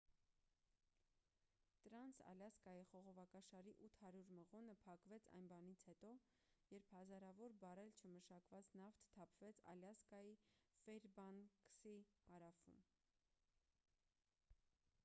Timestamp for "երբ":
6.73-6.89